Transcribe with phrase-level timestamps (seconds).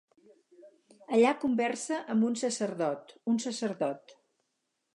[1.17, 4.17] Allà conversa amb un sacerdot, un sacerdot.